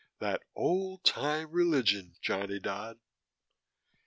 [0.17, 2.97] "That old time religion, Johnny Dodd."